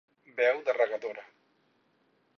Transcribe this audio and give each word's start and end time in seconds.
Veu 0.39 0.63
de 0.69 0.75
regadora. 0.79 1.27